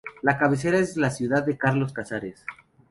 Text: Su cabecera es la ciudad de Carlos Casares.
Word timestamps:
Su 0.19 0.25
cabecera 0.25 0.79
es 0.79 0.97
la 0.97 1.11
ciudad 1.11 1.45
de 1.45 1.59
Carlos 1.59 1.93
Casares. 1.93 2.43